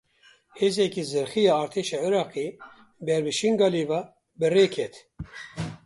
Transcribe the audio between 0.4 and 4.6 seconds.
Hêzeke zirxî ya Artêşa Iraqê ber bi Şingalê ve bi